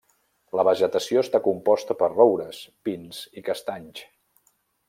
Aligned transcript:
La 0.59 0.63
vegetació 0.67 1.23
està 1.25 1.41
composta 1.49 1.97
per 2.01 2.09
roures, 2.15 2.65
pins 2.89 3.23
i 3.43 3.47
castanys. 3.51 4.07